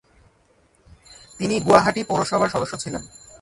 [1.39, 3.03] তিনি গুয়াহাটি পৌরসভার সদস্য ছিলেন।